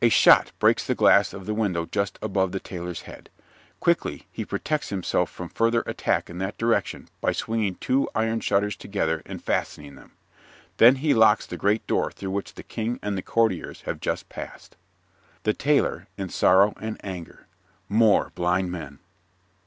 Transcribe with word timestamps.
A 0.00 0.08
shot 0.08 0.52
breaks 0.58 0.86
the 0.86 0.94
glass 0.94 1.34
of 1.34 1.44
the 1.44 1.52
window 1.52 1.84
just 1.84 2.18
above 2.22 2.50
the 2.52 2.60
Tailor's 2.60 3.02
head. 3.02 3.28
Quickly 3.78 4.26
he 4.32 4.42
protects 4.42 4.88
himself 4.88 5.28
from 5.28 5.50
further 5.50 5.82
attack 5.84 6.30
in 6.30 6.38
that 6.38 6.56
direction 6.56 7.10
by 7.20 7.32
swinging 7.32 7.74
two 7.74 8.08
iron 8.14 8.40
shutters 8.40 8.74
together 8.74 9.20
and 9.26 9.44
fastening 9.44 9.94
them. 9.94 10.12
Then 10.78 10.94
he 10.94 11.12
locks 11.12 11.44
the 11.44 11.58
great 11.58 11.86
door 11.86 12.10
through 12.10 12.30
which 12.30 12.54
the 12.54 12.62
King 12.62 12.98
and 13.02 13.18
the 13.18 13.22
Courtiers 13.22 13.82
have 13.82 14.00
just 14.00 14.30
passed._) 14.30 14.78
THE 15.42 15.52
TAILOR 15.52 16.06
(in 16.16 16.30
sorrow 16.30 16.72
and 16.80 16.98
anger) 17.04 17.46
More 17.86 18.32
blind 18.34 18.72
men. 18.72 18.98